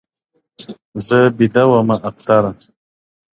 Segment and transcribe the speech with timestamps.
[1.07, 1.19] •زه
[1.71, 2.43] ومه ويده اكثر.